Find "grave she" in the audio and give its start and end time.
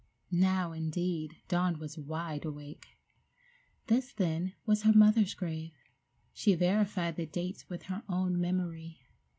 5.35-6.55